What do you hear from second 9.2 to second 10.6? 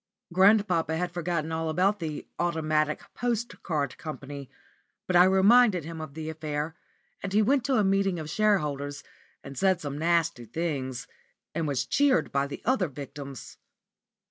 and said some nasty